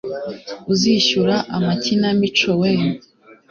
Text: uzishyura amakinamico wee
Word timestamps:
uzishyura 0.73 1.35
amakinamico 1.55 2.51
wee 2.61 2.87